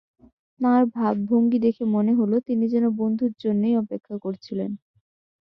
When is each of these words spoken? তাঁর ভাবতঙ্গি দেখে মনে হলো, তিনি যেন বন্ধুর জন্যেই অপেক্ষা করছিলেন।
তাঁর 0.59 0.81
ভাবতঙ্গি 0.95 1.59
দেখে 1.65 1.83
মনে 1.95 2.11
হলো, 2.19 2.35
তিনি 2.47 2.65
যেন 2.73 2.85
বন্ধুর 2.99 3.31
জন্যেই 3.43 3.79
অপেক্ষা 3.81 4.15
করছিলেন। 4.25 4.71